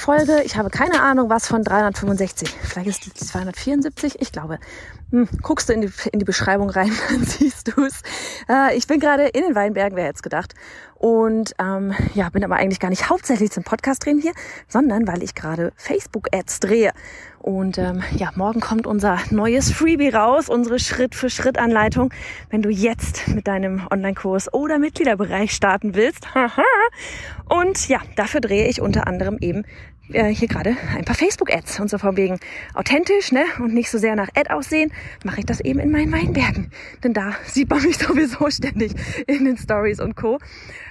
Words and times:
Folge, 0.00 0.42
ich 0.44 0.56
habe 0.56 0.70
keine 0.70 1.02
Ahnung, 1.02 1.28
was 1.28 1.46
von 1.46 1.62
365. 1.62 2.50
Vielleicht 2.50 2.88
ist 2.88 3.04
die 3.04 3.12
274, 3.12 4.20
ich 4.20 4.32
glaube. 4.32 4.58
Hm, 5.10 5.28
guckst 5.42 5.68
du 5.68 5.74
in 5.74 5.82
die, 5.82 5.90
in 6.10 6.18
die 6.18 6.24
Beschreibung 6.24 6.70
rein, 6.70 6.90
dann 7.10 7.24
siehst 7.24 7.76
du 7.76 7.84
es. 7.84 8.00
Äh, 8.48 8.76
ich 8.76 8.86
bin 8.86 8.98
gerade 8.98 9.28
in 9.28 9.42
den 9.42 9.54
Weinbergen, 9.54 9.96
wer 9.96 10.10
es 10.10 10.22
gedacht. 10.22 10.54
Und 11.00 11.54
ähm, 11.58 11.94
ja, 12.12 12.28
bin 12.28 12.44
aber 12.44 12.56
eigentlich 12.56 12.78
gar 12.78 12.90
nicht 12.90 13.08
hauptsächlich 13.08 13.50
zum 13.50 13.64
Podcast 13.64 14.04
drehen 14.04 14.20
hier, 14.20 14.34
sondern 14.68 15.08
weil 15.08 15.22
ich 15.22 15.34
gerade 15.34 15.72
Facebook-Ads 15.76 16.60
drehe. 16.60 16.92
Und 17.38 17.78
ähm, 17.78 18.02
ja, 18.14 18.32
morgen 18.34 18.60
kommt 18.60 18.86
unser 18.86 19.16
neues 19.30 19.72
Freebie 19.72 20.10
raus, 20.10 20.50
unsere 20.50 20.78
Schritt-für-Schritt-Anleitung, 20.78 22.12
wenn 22.50 22.60
du 22.60 22.68
jetzt 22.68 23.28
mit 23.28 23.46
deinem 23.48 23.86
Online-Kurs 23.90 24.52
oder 24.52 24.78
Mitgliederbereich 24.78 25.52
starten 25.52 25.94
willst. 25.94 26.28
Und 27.48 27.88
ja, 27.88 28.00
dafür 28.16 28.42
drehe 28.42 28.68
ich 28.68 28.82
unter 28.82 29.06
anderem 29.06 29.38
eben 29.40 29.64
äh, 30.12 30.34
hier 30.34 30.48
gerade 30.48 30.76
ein 30.94 31.06
paar 31.06 31.16
Facebook-Ads. 31.16 31.80
Und 31.80 31.88
so 31.88 31.96
von 31.96 32.18
wegen 32.18 32.38
authentisch 32.74 33.32
ne? 33.32 33.44
und 33.58 33.72
nicht 33.72 33.90
so 33.90 33.96
sehr 33.96 34.16
nach 34.16 34.28
Ad 34.34 34.52
aussehen, 34.52 34.92
mache 35.24 35.40
ich 35.40 35.46
das 35.46 35.60
eben 35.60 35.80
in 35.80 35.90
meinen 35.90 36.12
Weinbergen. 36.12 36.70
Denn 37.02 37.14
da 37.14 37.32
sieht 37.46 37.70
man 37.70 37.82
mich 37.82 37.96
sowieso 38.06 38.50
ständig 38.50 38.92
in 39.26 39.46
den 39.46 39.56
Stories 39.56 39.98
und 40.00 40.14
Co. 40.14 40.38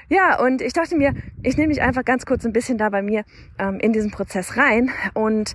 Ja, 0.09 0.39
und 0.39 0.61
ich 0.61 0.73
dachte 0.73 0.95
mir, 0.95 1.13
ich 1.43 1.55
nehme 1.55 1.67
mich 1.67 1.81
einfach 1.83 2.03
ganz 2.03 2.25
kurz 2.25 2.43
ein 2.43 2.51
bisschen 2.51 2.79
da 2.79 2.89
bei 2.89 3.03
mir 3.03 3.23
ähm, 3.59 3.79
in 3.79 3.93
diesen 3.93 4.09
Prozess 4.09 4.57
rein 4.57 4.89
und 5.13 5.53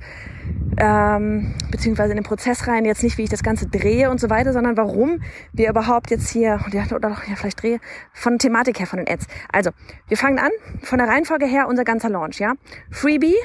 ähm, 0.77 1.55
beziehungsweise 1.73 2.13
in 2.13 2.19
den 2.19 2.25
Prozess 2.25 2.69
rein, 2.69 2.85
jetzt 2.85 3.03
nicht, 3.03 3.19
wie 3.19 3.25
ich 3.25 3.31
das 3.31 3.43
Ganze 3.43 3.67
drehe 3.67 4.11
und 4.11 4.21
so 4.21 4.31
weiter, 4.31 4.53
sondern 4.53 4.77
warum 4.77 5.23
wir 5.53 5.69
überhaupt 5.69 6.11
jetzt 6.11 6.31
hier, 6.31 6.61
oder 6.69 7.11
doch, 7.11 7.25
ja, 7.25 7.35
vielleicht 7.35 7.63
drehe, 7.63 7.81
von 8.13 8.39
Thematik 8.39 8.79
her, 8.79 8.87
von 8.87 8.99
den 8.99 9.09
Ads. 9.09 9.27
Also, 9.53 9.71
wir 10.09 10.17
fangen 10.17 10.39
an, 10.39 10.51
von 10.83 10.99
der 10.99 11.09
Reihenfolge 11.09 11.47
her, 11.47 11.67
unser 11.69 11.85
ganzer 11.85 12.09
Launch, 12.09 12.39
ja. 12.39 12.55
Freebie, 12.91 13.37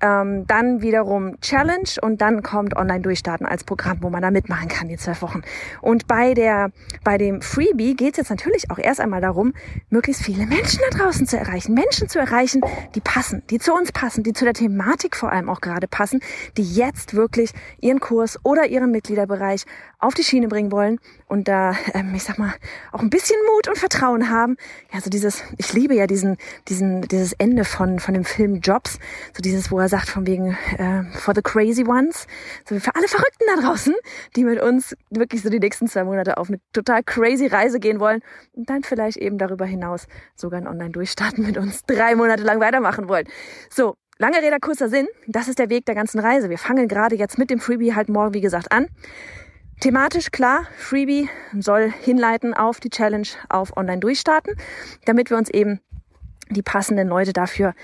ähm, 0.00 0.46
dann 0.46 0.82
wiederum 0.82 1.40
Challenge 1.40 1.88
und 2.02 2.20
dann 2.20 2.42
kommt 2.42 2.76
Online 2.76 3.00
Durchstarten 3.00 3.46
als 3.46 3.64
Programm, 3.64 3.98
wo 4.02 4.10
man 4.10 4.22
da 4.22 4.30
mitmachen 4.30 4.68
kann, 4.68 4.88
die 4.88 4.96
zwölf 4.96 5.22
Wochen. 5.22 5.42
Und 5.80 6.06
bei 6.06 6.34
der, 6.34 6.70
bei 7.02 7.16
dem 7.16 7.40
Freebie 7.40 7.94
geht 7.94 8.12
es 8.12 8.18
jetzt 8.18 8.30
natürlich 8.30 8.70
auch 8.70 8.78
erst 8.78 9.00
einmal 9.00 9.20
darum, 9.20 9.54
möglichst 9.88 10.22
viele 10.22 10.46
Menschen 10.46 10.80
da 10.90 10.98
draußen 10.98 11.26
zu 11.26 11.38
erreichen. 11.38 11.74
Menschen 11.74 12.08
zu 12.08 12.18
erreichen, 12.18 12.60
die 12.94 13.00
passen, 13.00 13.42
die 13.48 13.58
zu 13.58 13.72
uns 13.72 13.92
passen, 13.92 14.22
die 14.22 14.32
zu 14.32 14.44
der 14.44 14.54
Thematik 14.54 15.16
vor 15.16 15.32
allem 15.32 15.48
auch 15.48 15.60
gerade 15.60 15.88
passen, 15.88 16.20
die 16.56 16.74
jetzt 16.74 17.14
wirklich 17.14 17.52
ihren 17.80 18.00
Kurs 18.00 18.38
oder 18.44 18.66
ihren 18.66 18.90
Mitgliederbereich 18.90 19.64
auf 19.98 20.14
die 20.14 20.24
Schiene 20.24 20.48
bringen 20.48 20.72
wollen 20.72 21.00
und 21.26 21.48
da, 21.48 21.74
ähm, 21.94 22.14
ich 22.14 22.22
sag 22.22 22.38
mal, 22.38 22.54
auch 22.92 23.00
ein 23.00 23.10
bisschen 23.10 23.36
Mut 23.54 23.68
und 23.68 23.78
Vertrauen 23.78 24.30
haben. 24.30 24.56
Ja, 24.92 25.00
so 25.00 25.10
dieses, 25.10 25.42
ich 25.56 25.72
liebe 25.72 25.94
ja 25.94 26.06
diesen, 26.06 26.36
diesen, 26.68 27.02
dieses 27.02 27.32
Ende 27.32 27.64
von, 27.64 27.98
von 27.98 28.14
dem 28.14 28.24
Film 28.24 28.60
Jobs, 28.60 28.98
so 29.34 29.42
dieses, 29.42 29.70
wo 29.70 29.78
er 29.78 29.85
sagt 29.88 30.08
von 30.08 30.26
wegen, 30.26 30.56
äh, 30.78 31.04
for 31.18 31.34
the 31.34 31.42
crazy 31.42 31.86
ones, 31.86 32.26
so 32.68 32.78
für 32.78 32.94
alle 32.94 33.08
Verrückten 33.08 33.44
da 33.54 33.62
draußen, 33.62 33.94
die 34.36 34.44
mit 34.44 34.60
uns 34.60 34.96
wirklich 35.10 35.42
so 35.42 35.48
die 35.48 35.58
nächsten 35.60 35.88
zwei 35.88 36.04
Monate 36.04 36.38
auf 36.38 36.48
eine 36.48 36.58
total 36.72 37.02
crazy 37.02 37.46
Reise 37.46 37.80
gehen 37.80 38.00
wollen 38.00 38.20
und 38.52 38.68
dann 38.70 38.82
vielleicht 38.82 39.18
eben 39.18 39.38
darüber 39.38 39.66
hinaus 39.66 40.06
sogar 40.34 40.60
ein 40.60 40.66
Online-Durchstarten 40.66 41.44
mit 41.44 41.56
uns 41.56 41.82
drei 41.84 42.14
Monate 42.14 42.42
lang 42.42 42.60
weitermachen 42.60 43.08
wollen. 43.08 43.26
So, 43.70 43.94
Lange 44.18 44.38
Rede, 44.38 44.56
kurzer 44.60 44.88
Sinn. 44.88 45.08
Das 45.26 45.46
ist 45.46 45.58
der 45.58 45.68
Weg 45.68 45.84
der 45.84 45.94
ganzen 45.94 46.20
Reise. 46.20 46.48
Wir 46.48 46.56
fangen 46.56 46.88
gerade 46.88 47.16
jetzt 47.16 47.36
mit 47.36 47.50
dem 47.50 47.60
Freebie 47.60 47.94
halt 47.94 48.08
morgen, 48.08 48.32
wie 48.32 48.40
gesagt, 48.40 48.72
an. 48.72 48.88
Thematisch 49.80 50.30
klar, 50.30 50.66
Freebie 50.78 51.28
soll 51.58 51.92
hinleiten 51.92 52.54
auf 52.54 52.80
die 52.80 52.88
Challenge 52.88 53.28
auf 53.50 53.76
Online 53.76 53.98
durchstarten, 53.98 54.56
damit 55.04 55.28
wir 55.28 55.36
uns 55.36 55.50
eben 55.50 55.80
die 56.50 56.62
passenden 56.62 57.08
Leute 57.08 57.32
dafür 57.32 57.74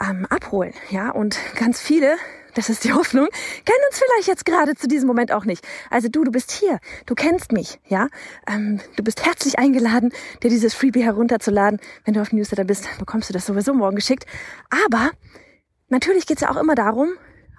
ähm, 0.00 0.26
abholen. 0.26 0.72
Ja, 0.90 1.10
und 1.10 1.38
ganz 1.56 1.80
viele, 1.80 2.16
das 2.54 2.68
ist 2.68 2.84
die 2.84 2.92
Hoffnung, 2.92 3.28
kennen 3.64 3.78
uns 3.88 3.98
vielleicht 3.98 4.28
jetzt 4.28 4.44
gerade 4.44 4.74
zu 4.74 4.88
diesem 4.88 5.06
Moment 5.06 5.32
auch 5.32 5.44
nicht. 5.44 5.66
Also 5.90 6.08
du, 6.08 6.24
du 6.24 6.30
bist 6.30 6.50
hier, 6.50 6.78
du 7.06 7.14
kennst 7.14 7.52
mich, 7.52 7.80
ja, 7.86 8.08
ähm, 8.48 8.80
du 8.96 9.02
bist 9.02 9.24
herzlich 9.24 9.58
eingeladen, 9.58 10.12
dir 10.42 10.50
dieses 10.50 10.74
Freebie 10.74 11.02
herunterzuladen. 11.02 11.80
Wenn 12.04 12.14
du 12.14 12.20
auf 12.20 12.32
Newsletter 12.32 12.64
bist, 12.64 12.88
bekommst 12.98 13.28
du 13.28 13.32
das 13.32 13.46
sowieso 13.46 13.74
morgen 13.74 13.96
geschickt. 13.96 14.26
Aber 14.86 15.10
natürlich 15.88 16.26
geht's 16.26 16.42
ja 16.42 16.50
auch 16.50 16.56
immer 16.56 16.74
darum, 16.74 17.10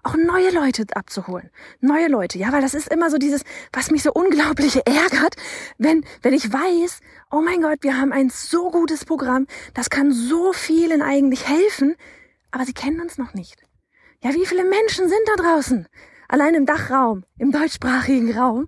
auch 0.07 0.16
neue 0.16 0.51
Leute 0.51 0.85
abzuholen. 0.94 1.50
Neue 1.81 2.07
Leute, 2.07 2.38
ja, 2.38 2.51
weil 2.53 2.62
das 2.62 2.73
ist 2.73 2.88
immer 2.88 3.09
so 3.09 3.18
dieses, 3.18 3.41
was 3.73 3.91
mich 3.91 4.03
so 4.03 4.13
unglaublich 4.13 4.75
ärgert, 4.85 5.35
wenn, 5.78 6.06
wenn 6.22 6.34
ich 6.34 6.51
weiß, 6.51 7.01
oh 7.29 7.41
mein 7.41 7.62
Gott, 7.62 7.79
wir 7.81 7.97
haben 7.97 8.13
ein 8.13 8.29
so 8.29 8.72
gutes 8.72 9.03
Programm, 9.03 9.47
das 9.73 9.90
kann 9.90 10.13
so 10.13 10.53
vielen 10.53 11.01
eigentlich 11.01 11.47
helfen, 11.47 11.95
aber 12.51 12.63
sie 12.63 12.73
kennen 12.73 13.01
uns 13.01 13.18
noch 13.18 13.34
nicht. 13.34 13.62
Ja, 14.23 14.34
wie 14.34 14.45
viele 14.45 14.63
Menschen 14.63 15.09
sind 15.09 15.22
da 15.28 15.44
draußen? 15.44 15.88
Allein 16.29 16.56
im 16.56 16.66
Dachraum, 16.66 17.24
im 17.38 17.51
deutschsprachigen 17.51 18.38
Raum. 18.38 18.68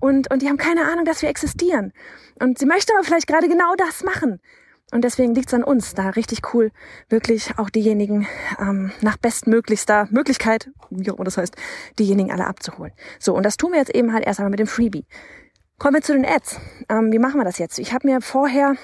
Und, 0.00 0.30
und 0.30 0.42
die 0.42 0.48
haben 0.48 0.56
keine 0.56 0.90
Ahnung, 0.90 1.04
dass 1.04 1.22
wir 1.22 1.28
existieren. 1.28 1.92
Und 2.40 2.58
sie 2.58 2.66
möchten 2.66 2.92
aber 2.94 3.04
vielleicht 3.04 3.26
gerade 3.26 3.48
genau 3.48 3.74
das 3.76 4.02
machen. 4.02 4.40
Und 4.92 5.02
deswegen 5.04 5.34
liegt 5.34 5.48
es 5.48 5.54
an 5.54 5.62
uns, 5.62 5.94
da 5.94 6.10
richtig 6.10 6.52
cool, 6.52 6.72
wirklich 7.08 7.58
auch 7.58 7.70
diejenigen 7.70 8.26
ähm, 8.58 8.90
nach 9.00 9.16
bestmöglichster 9.16 10.08
Möglichkeit, 10.10 10.70
wie 10.90 11.10
auch 11.10 11.14
immer 11.14 11.24
das 11.24 11.36
heißt, 11.36 11.54
diejenigen 11.98 12.32
alle 12.32 12.46
abzuholen. 12.46 12.92
So, 13.18 13.34
und 13.34 13.44
das 13.44 13.56
tun 13.56 13.72
wir 13.72 13.78
jetzt 13.78 13.94
eben 13.94 14.12
halt 14.12 14.26
erst 14.26 14.40
einmal 14.40 14.50
mit 14.50 14.58
dem 14.58 14.66
Freebie. 14.66 15.04
Kommen 15.78 15.94
wir 15.94 16.02
zu 16.02 16.12
den 16.12 16.26
Ads. 16.26 16.60
Ähm, 16.88 17.12
wie 17.12 17.18
machen 17.18 17.40
wir 17.40 17.44
das 17.44 17.58
jetzt? 17.58 17.78
Ich 17.78 17.92
habe 17.92 18.06
mir 18.08 18.20
vorher 18.20 18.74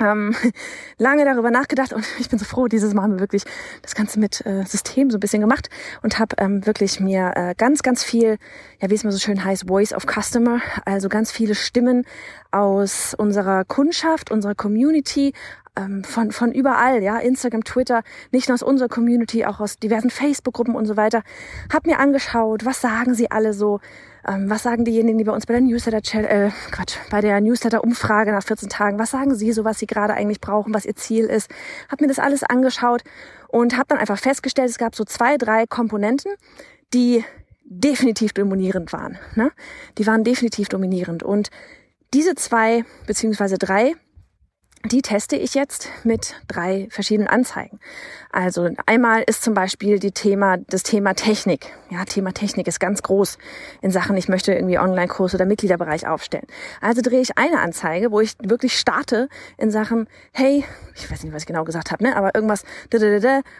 ähm, 0.00 0.34
lange 0.98 1.24
darüber 1.24 1.50
nachgedacht 1.50 1.92
und 1.92 2.04
ich 2.18 2.28
bin 2.28 2.38
so 2.38 2.44
froh, 2.44 2.66
dieses 2.66 2.94
Mal 2.94 3.02
haben 3.02 3.14
wir 3.14 3.20
wirklich 3.20 3.44
das 3.82 3.94
Ganze 3.94 4.18
mit 4.18 4.44
äh, 4.46 4.64
System 4.64 5.10
so 5.10 5.16
ein 5.16 5.20
bisschen 5.20 5.40
gemacht 5.40 5.68
und 6.02 6.18
habe 6.18 6.36
ähm, 6.38 6.66
wirklich 6.66 7.00
mir 7.00 7.32
äh, 7.36 7.54
ganz, 7.56 7.82
ganz 7.82 8.02
viel, 8.02 8.38
ja 8.80 8.90
wie 8.90 8.94
es 8.94 9.04
mal 9.04 9.12
so 9.12 9.18
schön 9.18 9.44
heißt, 9.44 9.68
Voice 9.68 9.92
of 9.92 10.06
Customer, 10.06 10.60
also 10.84 11.08
ganz 11.08 11.30
viele 11.30 11.54
Stimmen 11.54 12.04
aus 12.50 13.14
unserer 13.14 13.64
Kundschaft, 13.64 14.30
unserer 14.30 14.54
Community, 14.54 15.32
ähm, 15.76 16.04
von, 16.04 16.32
von 16.32 16.52
überall, 16.52 17.02
ja, 17.02 17.18
Instagram, 17.18 17.64
Twitter, 17.64 18.02
nicht 18.32 18.48
nur 18.48 18.54
aus 18.54 18.62
unserer 18.62 18.88
Community, 18.88 19.44
auch 19.44 19.60
aus 19.60 19.78
diversen 19.78 20.10
Facebook-Gruppen 20.10 20.74
und 20.74 20.86
so 20.86 20.96
weiter, 20.96 21.22
hab 21.72 21.86
mir 21.86 21.98
angeschaut, 21.98 22.64
was 22.64 22.80
sagen 22.80 23.14
sie 23.14 23.30
alle 23.30 23.52
so, 23.52 23.80
ähm, 24.26 24.50
was 24.50 24.62
sagen 24.62 24.84
diejenigen, 24.84 25.18
die 25.18 25.24
bei 25.24 25.32
uns 25.32 25.46
bei 25.46 25.54
der 25.54 25.62
Newsletter, 25.62 26.14
äh, 26.14 26.50
Quatsch, 26.70 26.96
bei 27.10 27.20
der 27.20 27.40
Newsletter-Umfrage 27.40 28.32
nach 28.32 28.42
14 28.42 28.68
Tagen, 28.68 28.98
was 28.98 29.10
sagen 29.10 29.34
sie 29.34 29.52
so, 29.52 29.64
was 29.64 29.78
sie 29.78 29.86
gerade 29.86 30.14
eigentlich 30.14 30.40
brauchen, 30.40 30.74
was 30.74 30.84
ihr 30.84 30.96
Ziel 30.96 31.26
ist, 31.26 31.50
hab 31.88 32.00
mir 32.00 32.08
das 32.08 32.18
alles 32.18 32.42
angeschaut 32.42 33.02
und 33.48 33.76
hab 33.76 33.88
dann 33.88 33.98
einfach 33.98 34.18
festgestellt, 34.18 34.70
es 34.70 34.78
gab 34.78 34.94
so 34.94 35.04
zwei, 35.04 35.36
drei 35.36 35.66
Komponenten, 35.66 36.32
die 36.92 37.24
definitiv 37.64 38.32
dominierend 38.32 38.92
waren. 38.92 39.18
Ne? 39.36 39.52
Die 39.96 40.06
waren 40.06 40.24
definitiv 40.24 40.68
dominierend 40.68 41.22
und 41.22 41.50
diese 42.12 42.34
zwei 42.34 42.84
beziehungsweise 43.06 43.58
drei 43.58 43.94
die 44.84 45.02
teste 45.02 45.36
ich 45.36 45.54
jetzt 45.54 45.88
mit 46.04 46.36
drei 46.48 46.88
verschiedenen 46.90 47.28
Anzeigen. 47.28 47.78
Also 48.32 48.70
einmal 48.86 49.22
ist 49.26 49.42
zum 49.42 49.52
Beispiel 49.52 49.98
die 49.98 50.12
Thema, 50.12 50.56
das 50.56 50.82
Thema 50.84 51.14
Technik. 51.14 51.66
Ja, 51.90 52.04
Thema 52.06 52.32
Technik 52.32 52.66
ist 52.66 52.80
ganz 52.80 53.02
groß 53.02 53.36
in 53.82 53.90
Sachen, 53.90 54.16
ich 54.16 54.28
möchte 54.28 54.54
irgendwie 54.54 54.78
Online-Kurs 54.78 55.34
oder 55.34 55.44
Mitgliederbereich 55.44 56.06
aufstellen. 56.06 56.46
Also 56.80 57.02
drehe 57.02 57.20
ich 57.20 57.36
eine 57.36 57.60
Anzeige, 57.60 58.10
wo 58.10 58.20
ich 58.20 58.36
wirklich 58.42 58.78
starte 58.78 59.28
in 59.58 59.70
Sachen, 59.70 60.08
hey, 60.32 60.64
ich 60.94 61.10
weiß 61.10 61.24
nicht, 61.24 61.34
was 61.34 61.42
ich 61.42 61.46
genau 61.46 61.64
gesagt 61.64 61.90
habe, 61.90 62.02
ne, 62.02 62.16
aber 62.16 62.34
irgendwas, 62.34 62.64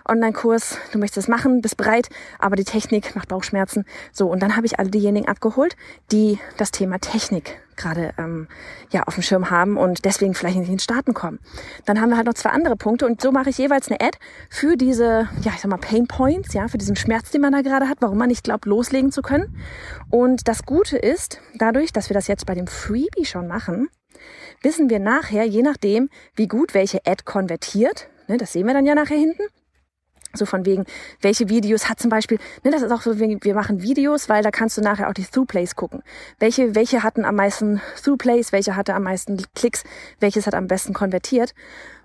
Online-Kurs, 0.09 0.79
du 0.93 0.99
möchtest 0.99 1.19
es 1.19 1.29
machen, 1.29 1.61
bist 1.61 1.77
bereit, 1.77 2.09
aber 2.39 2.57
die 2.57 2.65
Technik 2.65 3.15
macht 3.15 3.29
Bauchschmerzen. 3.29 3.85
So, 4.13 4.29
und 4.29 4.41
dann 4.43 4.57
habe 4.57 4.67
ich 4.67 4.79
alle 4.79 4.91
diejenigen 4.91 5.29
abgeholt, 5.29 5.77
die 6.13 6.39
das 6.57 6.71
Thema 6.71 6.99
Technik 6.99 7.61
gerade 7.81 8.13
ähm, 8.19 8.49
ja 8.91 9.03
auf 9.05 9.15
dem 9.15 9.23
Schirm 9.23 9.51
haben 9.51 9.77
und 9.77 10.05
deswegen 10.05 10.35
vielleicht 10.35 10.57
nicht 10.57 10.69
in 10.69 10.75
den 10.75 10.81
Starten 10.81 11.15
kommen. 11.15 11.41
Dann 11.87 12.01
haben 12.01 12.11
wir 12.11 12.17
halt 12.17 12.27
noch 12.27 12.35
zwei 12.35 12.51
andere 12.51 12.77
Punkte 12.77 13.07
und 13.07 13.21
so 13.21 13.33
mache 13.33 13.51
ich 13.51 13.59
jeweils 13.59 13.89
eine 13.89 14.01
Ad 14.01 14.19
für 14.49 14.77
diese, 14.77 15.29
ja 15.43 15.53
ich 15.55 15.61
sag 15.61 15.71
mal 15.71 15.79
Pain 15.79 16.07
Points, 16.07 16.53
ja 16.55 16.69
für 16.69 16.79
diesen 16.79 16.97
Schmerz, 16.97 17.31
den 17.31 17.41
man 17.41 17.53
da 17.53 17.63
gerade 17.63 17.89
hat, 17.89 17.99
warum 18.01 18.19
man 18.19 18.29
nicht 18.29 18.45
glaubt 18.45 18.67
loslegen 18.67 19.13
zu 19.13 19.23
können. 19.23 19.57
Und 20.11 20.49
das 20.49 20.65
Gute 20.65 20.97
ist, 20.97 21.41
dadurch, 21.55 21.93
dass 21.93 22.11
wir 22.11 22.15
das 22.15 22.29
jetzt 22.29 22.47
bei 22.47 22.55
dem 22.55 22.67
Freebie 22.67 23.25
schon 23.25 23.47
machen, 23.47 23.89
wissen 24.63 24.91
wir 24.91 24.99
nachher, 24.99 25.45
je 25.45 25.63
nachdem, 25.63 26.11
wie 26.35 26.49
gut 26.49 26.75
welche 26.75 27.01
Ad 27.07 27.25
konvertiert, 27.25 28.09
ne, 28.29 28.37
das 28.37 28.53
sehen 28.53 28.67
wir 28.67 28.75
dann 28.75 28.87
ja 28.87 28.95
nachher 28.95 29.17
hinten, 29.17 29.43
so 30.35 30.47
von 30.47 30.65
wegen, 30.65 30.85
welche 31.21 31.49
Videos 31.49 31.89
hat 31.89 32.01
zum 32.01 32.11
Beispiel, 32.11 32.39
ne, 32.65 32.71
das 32.71 32.83
ist 32.83 32.93
auch 32.93 33.03
so, 33.03 33.19
wir 33.19 33.55
machen 33.55 33.83
Videos, 33.83 34.29
weil 34.29 34.43
da 34.43 34.51
kannst 34.51 34.77
du 34.77 34.81
nachher 34.81 35.09
auch 35.09 35.15
die 35.15 35.25
Throughplays 35.25 35.77
gucken. 35.77 36.03
Welche, 36.39 36.75
welche 36.75 37.03
hatten 37.03 37.25
am 37.25 37.37
meisten 37.37 37.81
Throughplays, 38.03 38.53
welche 38.53 38.77
hatte 38.77 38.95
am 38.95 39.05
meisten 39.05 39.43
Klicks, 39.55 39.85
welches 40.21 40.47
hat 40.47 40.55
am 40.55 40.67
besten 40.67 40.93
konvertiert. 40.93 41.55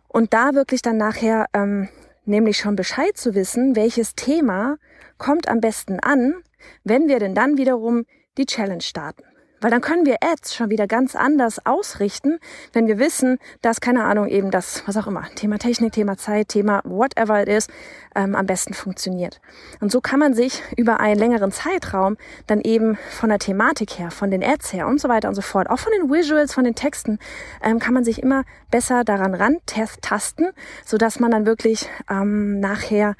Und 0.07 0.33
da 0.33 0.53
wirklich 0.53 0.81
dann 0.81 0.97
nachher 0.97 1.47
ähm, 1.53 1.89
nämlich 2.25 2.57
schon 2.57 2.75
Bescheid 2.75 3.17
zu 3.17 3.35
wissen, 3.35 3.75
welches 3.75 4.15
Thema 4.15 4.77
kommt 5.17 5.47
am 5.47 5.61
besten 5.61 5.99
an, 5.99 6.35
wenn 6.83 7.07
wir 7.07 7.19
denn 7.19 7.35
dann 7.35 7.57
wiederum 7.57 8.05
die 8.37 8.45
Challenge 8.45 8.81
starten. 8.81 9.23
Weil 9.65 9.71
dann 9.71 9.81
können 9.81 10.05
wir 10.05 10.17
Ads 10.21 10.53
schon 10.53 10.69
wieder 10.69 10.85
ganz 10.85 11.15
anders 11.15 11.65
ausrichten, 11.65 12.37
wenn 12.71 12.85
wir 12.85 12.99
wissen, 12.99 13.39
dass, 13.63 13.81
keine 13.81 14.03
Ahnung, 14.03 14.27
eben 14.27 14.51
das, 14.51 14.83
was 14.85 14.95
auch 14.95 15.07
immer, 15.07 15.23
Thema 15.33 15.57
Technik, 15.57 15.93
Thema 15.93 16.17
Zeit, 16.17 16.49
Thema 16.49 16.83
whatever 16.83 17.41
it 17.41 17.49
is, 17.49 17.67
ähm, 18.13 18.35
am 18.35 18.45
besten 18.45 18.75
funktioniert. 18.75 19.41
Und 19.79 19.91
so 19.91 20.01
kann 20.01 20.19
man 20.19 20.35
sich 20.35 20.61
über 20.77 20.99
einen 20.99 21.17
längeren 21.17 21.51
Zeitraum 21.51 22.15
dann 22.45 22.61
eben 22.61 22.99
von 23.09 23.29
der 23.29 23.39
Thematik 23.39 23.97
her, 23.97 24.11
von 24.11 24.29
den 24.29 24.43
Ads 24.43 24.71
her 24.71 24.85
und 24.85 25.01
so 25.01 25.09
weiter 25.09 25.29
und 25.29 25.35
so 25.35 25.41
fort, 25.41 25.67
auch 25.67 25.79
von 25.79 25.91
den 25.93 26.11
Visuals, 26.11 26.53
von 26.53 26.63
den 26.63 26.75
Texten, 26.75 27.17
ähm, 27.63 27.79
kann 27.79 27.95
man 27.95 28.03
sich 28.03 28.21
immer 28.21 28.43
besser 28.69 29.03
daran 29.03 29.33
rantasten, 29.33 30.51
sodass 30.85 31.19
man 31.19 31.31
dann 31.31 31.47
wirklich 31.47 31.89
ähm, 32.07 32.59
nachher 32.59 33.15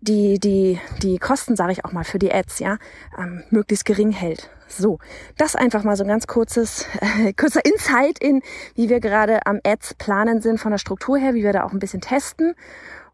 die, 0.00 0.38
die, 0.38 0.80
die 1.02 1.18
Kosten, 1.18 1.56
sage 1.56 1.72
ich 1.72 1.84
auch 1.84 1.92
mal, 1.92 2.04
für 2.04 2.18
die 2.18 2.32
Ads, 2.32 2.58
ja, 2.58 2.78
ähm, 3.18 3.44
möglichst 3.50 3.84
gering 3.84 4.12
hält. 4.12 4.50
So, 4.68 4.98
das 5.36 5.56
einfach 5.56 5.82
mal 5.82 5.96
so 5.96 6.04
ein 6.04 6.08
ganz 6.08 6.26
kurzes, 6.26 6.86
äh, 7.00 7.32
kurzer 7.38 7.64
Insight 7.64 8.18
in, 8.18 8.42
wie 8.74 8.88
wir 8.88 9.00
gerade 9.00 9.46
am 9.46 9.60
Ads 9.64 9.94
planen 9.94 10.40
sind 10.40 10.58
von 10.58 10.70
der 10.70 10.78
Struktur 10.78 11.18
her, 11.18 11.34
wie 11.34 11.42
wir 11.42 11.52
da 11.52 11.64
auch 11.64 11.72
ein 11.72 11.78
bisschen 11.78 12.00
testen. 12.00 12.54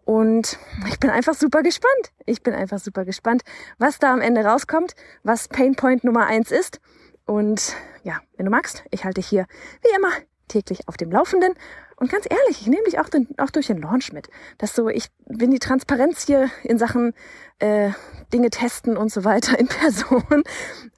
Und 0.05 0.59
ich 0.88 1.00
bin 1.00 1.11
einfach 1.11 1.35
super 1.35 1.62
gespannt. 1.62 2.12
Ich 2.27 2.43
bin 2.43 2.55
einfach 2.55 2.79
super 2.79 3.05
gespannt, 3.05 3.43
was 3.79 3.99
da 3.99 4.12
am 4.12 4.21
Ende 4.21 4.44
rauskommt, 4.44 4.94
was 5.25 5.49
Painpoint 5.49 6.05
Nummer 6.05 6.27
eins 6.27 6.53
ist. 6.53 6.81
Und 7.25 7.75
ja, 8.05 8.21
wenn 8.37 8.47
du 8.47 8.53
magst, 8.53 8.85
ich 8.93 9.05
halte 9.05 9.21
dich 9.21 9.27
hier 9.27 9.47
wie 9.83 9.97
immer 9.97 10.12
täglich 10.47 10.87
auf 10.87 10.97
dem 10.97 11.11
Laufenden. 11.11 11.55
Und 11.96 12.10
ganz 12.10 12.26
ehrlich, 12.28 12.60
ich 12.60 12.66
nehme 12.66 12.84
dich 12.84 12.98
auch, 12.98 13.08
den, 13.08 13.26
auch 13.38 13.50
durch 13.50 13.69
den 13.69 13.81
Launch 13.81 14.12
mit. 14.12 14.28
Das 14.58 14.75
so, 14.75 14.88
ich 14.88 15.08
bin 15.26 15.50
die 15.50 15.58
Transparenz 15.58 16.26
hier 16.26 16.50
in 16.62 16.78
Sachen 16.78 17.14
äh, 17.58 17.90
Dinge 18.32 18.50
testen 18.50 18.96
und 18.96 19.10
so 19.10 19.25
weiter 19.25 19.58
in 19.58 19.66
Person. 19.69 20.43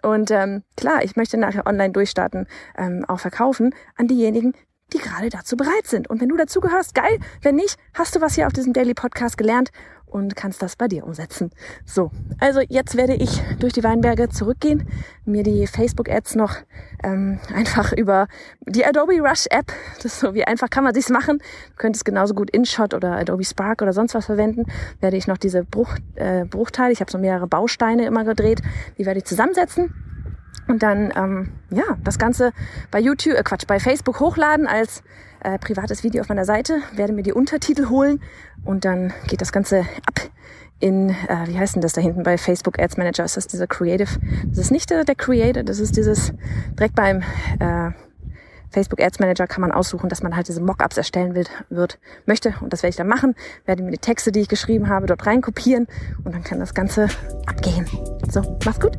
Und 0.02 0.30
ähm, 0.30 0.64
klar, 0.76 1.04
ich 1.04 1.14
möchte 1.14 1.36
nachher 1.36 1.66
online 1.66 1.92
durchstarten, 1.92 2.48
ähm, 2.76 3.04
auch 3.06 3.20
verkaufen 3.20 3.74
an 3.96 4.08
diejenigen, 4.08 4.54
die 4.92 4.98
gerade 4.98 5.28
dazu 5.28 5.56
bereit 5.56 5.86
sind. 5.86 6.08
Und 6.08 6.20
wenn 6.20 6.28
du 6.28 6.36
dazu 6.36 6.60
gehörst, 6.60 6.94
geil. 6.94 7.18
Wenn 7.42 7.56
nicht, 7.56 7.76
hast 7.94 8.14
du 8.16 8.20
was 8.20 8.34
hier 8.34 8.46
auf 8.46 8.52
diesem 8.52 8.72
Daily 8.72 8.94
Podcast 8.94 9.36
gelernt 9.36 9.70
und 10.10 10.36
kannst 10.36 10.62
das 10.62 10.76
bei 10.76 10.88
dir 10.88 11.04
umsetzen. 11.04 11.50
So, 11.84 12.10
also 12.40 12.60
jetzt 12.60 12.96
werde 12.96 13.14
ich 13.14 13.42
durch 13.58 13.72
die 13.72 13.84
Weinberge 13.84 14.28
zurückgehen, 14.28 14.88
mir 15.24 15.42
die 15.42 15.66
Facebook-Ads 15.66 16.34
noch 16.34 16.56
ähm, 17.02 17.38
einfach 17.54 17.92
über 17.92 18.26
die 18.66 18.86
Adobe 18.86 19.20
Rush 19.20 19.46
App, 19.50 19.72
das 19.96 20.06
ist 20.06 20.20
so 20.20 20.34
wie 20.34 20.44
einfach 20.44 20.70
kann 20.70 20.84
man 20.84 20.94
sich's 20.94 21.10
machen. 21.10 21.38
Du 21.38 21.76
könntest 21.76 22.04
genauso 22.04 22.34
gut 22.34 22.50
InShot 22.50 22.94
oder 22.94 23.12
Adobe 23.12 23.44
Spark 23.44 23.82
oder 23.82 23.92
sonst 23.92 24.14
was 24.14 24.26
verwenden. 24.26 24.64
Werde 25.00 25.16
ich 25.16 25.26
noch 25.26 25.38
diese 25.38 25.64
Bruch, 25.64 25.94
äh, 26.14 26.44
Bruchteile, 26.44 26.92
ich 26.92 27.00
habe 27.00 27.10
so 27.10 27.18
mehrere 27.18 27.46
Bausteine 27.46 28.06
immer 28.06 28.24
gedreht, 28.24 28.62
die 28.96 29.06
werde 29.06 29.18
ich 29.18 29.26
zusammensetzen 29.26 30.07
und 30.68 30.82
dann 30.82 31.12
ähm, 31.16 31.52
ja 31.70 31.84
das 32.04 32.18
Ganze 32.18 32.52
bei 32.90 33.00
YouTube, 33.00 33.34
äh 33.34 33.42
Quatsch, 33.42 33.66
bei 33.66 33.80
Facebook 33.80 34.20
hochladen 34.20 34.66
als 34.66 35.02
äh, 35.40 35.58
privates 35.58 36.04
Video 36.04 36.20
auf 36.20 36.28
meiner 36.28 36.44
Seite, 36.44 36.80
werde 36.94 37.12
mir 37.12 37.22
die 37.22 37.32
Untertitel 37.32 37.88
holen 37.88 38.20
und 38.64 38.84
dann 38.84 39.12
geht 39.26 39.40
das 39.40 39.52
Ganze 39.52 39.86
ab 40.06 40.30
in, 40.80 41.10
äh, 41.10 41.46
wie 41.46 41.58
heißt 41.58 41.74
denn 41.74 41.82
das 41.82 41.92
da 41.92 42.00
hinten 42.00 42.22
bei 42.22 42.38
Facebook 42.38 42.78
Ads 42.78 42.96
Manager? 42.96 43.24
Ist 43.24 43.36
das 43.36 43.46
dieser 43.46 43.66
Creative? 43.66 44.08
Das 44.46 44.58
ist 44.58 44.70
nicht 44.70 44.90
der, 44.90 45.04
der 45.04 45.16
Creator, 45.16 45.62
das 45.62 45.80
ist 45.80 45.96
dieses 45.96 46.32
direkt 46.78 46.94
beim 46.94 47.22
äh, 47.58 47.90
Facebook 48.70 49.00
Ads 49.00 49.18
Manager 49.18 49.46
kann 49.46 49.62
man 49.62 49.72
aussuchen, 49.72 50.08
dass 50.08 50.22
man 50.22 50.36
halt 50.36 50.48
diese 50.48 50.60
Mockups 50.60 50.98
erstellen 50.98 51.34
will, 51.34 51.46
wird, 51.70 51.98
möchte. 52.26 52.54
Und 52.60 52.72
das 52.72 52.82
werde 52.82 52.90
ich 52.90 52.96
dann 52.96 53.08
machen. 53.08 53.34
Werde 53.64 53.82
mir 53.82 53.92
die 53.92 53.98
Texte, 53.98 54.30
die 54.30 54.40
ich 54.40 54.48
geschrieben 54.48 54.88
habe, 54.88 55.06
dort 55.06 55.26
reinkopieren 55.26 55.86
und 56.24 56.34
dann 56.34 56.44
kann 56.44 56.60
das 56.60 56.74
Ganze 56.74 57.08
abgehen. 57.46 57.86
So, 58.30 58.58
mach's 58.64 58.80
gut. 58.80 58.98